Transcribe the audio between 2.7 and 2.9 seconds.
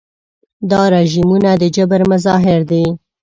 دي.